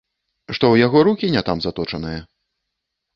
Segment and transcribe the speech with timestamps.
[0.43, 2.19] Што ў яго рукі не там заточаныя?